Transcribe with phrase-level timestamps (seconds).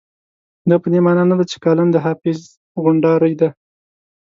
[0.69, 2.39] دا په دې مانا نه ده چې کالم د حافظ
[2.83, 3.49] غونډارۍ ده.